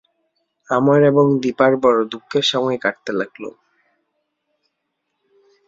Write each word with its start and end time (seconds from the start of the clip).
আমার 0.69 0.99
এবং 1.03 1.25
দিপার 1.43 1.71
বড় 1.83 1.99
দুঃখের 2.11 2.45
সময় 2.51 2.77
কাটতে 2.77 3.11
লাগল। 3.19 3.43